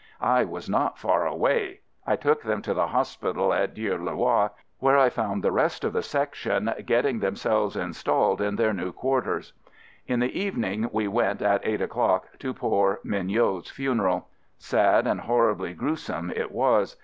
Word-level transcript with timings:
I 0.19 0.45
was 0.45 0.67
not 0.67 0.97
far 0.97 1.27
away. 1.27 1.81
I 2.07 2.15
took 2.15 2.41
them 2.41 2.63
to 2.63 2.73
the 2.73 2.87
hospital 2.87 3.53
at 3.53 3.75
Dieulouard, 3.75 4.49
where 4.79 4.97
I 4.97 5.11
found 5.11 5.43
the 5.43 5.51
rest 5.51 5.83
of 5.83 5.91
78 5.93 6.17
AMERICAN 6.17 6.47
AMBULANCE 6.47 6.77
the 6.79 6.79
Section 6.79 6.85
getting 6.87 7.19
themselves 7.19 7.75
installed 7.75 8.41
in 8.41 8.55
their 8.55 8.73
new 8.73 8.91
quarters. 8.91 9.53
In 10.07 10.19
the 10.19 10.35
evening 10.35 10.89
we 10.91 11.07
went, 11.07 11.43
at 11.43 11.63
eight 11.63 11.81
o'clock, 11.81 12.29
to 12.39 12.51
poor 12.51 12.99
Mignot's 13.03 13.69
funeral. 13.69 14.27
Sad 14.57 15.05
and 15.05 15.21
horribly 15.21 15.75
gruesome 15.75 16.31
it 16.35 16.51
was. 16.51 16.97